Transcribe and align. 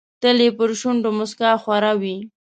تل 0.21 0.37
یې 0.45 0.49
پر 0.57 0.69
شونډو 0.79 1.09
موسکا 1.17 1.51
خوره 1.61 1.91
وي. 2.01 2.17